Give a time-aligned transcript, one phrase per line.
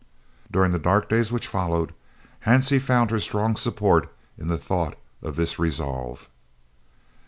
[0.51, 1.93] During the dark days which followed
[2.47, 6.27] Hansie found her strong support in the thought of this resolve.